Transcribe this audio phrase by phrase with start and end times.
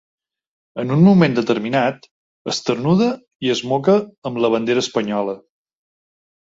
[0.83, 2.09] En un moment determinat,
[2.55, 3.11] esternuda
[3.47, 4.01] i es moca
[4.33, 5.41] amb la bandera espanyola.